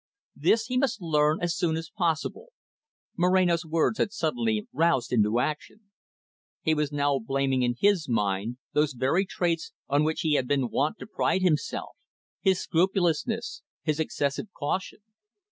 This 0.35 0.65
he 0.65 0.79
must 0.79 0.99
learn 0.99 1.43
as 1.43 1.55
soon 1.55 1.77
as 1.77 1.91
possible. 1.95 2.47
Moreno's 3.15 3.67
words 3.67 3.99
had 3.99 4.11
suddenly 4.11 4.67
roused 4.73 5.13
him 5.13 5.21
to 5.21 5.39
action. 5.39 5.91
He 6.63 6.73
was 6.73 6.91
now 6.91 7.19
blaming 7.19 7.61
in 7.61 7.75
his 7.79 8.09
mind, 8.09 8.57
those 8.73 8.93
very 8.93 9.27
traits 9.27 9.73
on 9.87 10.03
which 10.03 10.21
he 10.21 10.33
had 10.33 10.47
been 10.47 10.71
wont 10.71 10.97
to 10.97 11.05
pride 11.05 11.43
himself, 11.43 11.95
his 12.39 12.59
scrupulousness, 12.59 13.61
his 13.83 13.99
excessive 13.99 14.47
caution. 14.57 15.01